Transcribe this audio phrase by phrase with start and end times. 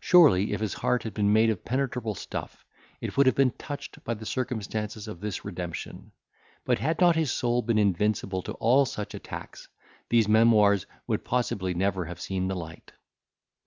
[0.00, 2.64] Surely, if his heart had been made of penetrable stuff,
[3.02, 6.10] it would have been touched by the circumstances of this redemption;
[6.64, 9.68] but had not his soul been invincible to all such attacks,
[10.08, 12.94] these memoirs would possibly never have seen the light.